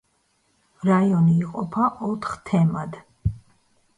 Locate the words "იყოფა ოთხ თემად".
1.41-2.99